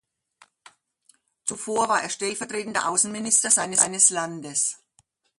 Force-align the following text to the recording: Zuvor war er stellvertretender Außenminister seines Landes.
Zuvor 1.45 1.87
war 1.87 2.01
er 2.01 2.09
stellvertretender 2.09 2.89
Außenminister 2.89 3.51
seines 3.51 4.09
Landes. 4.09 4.81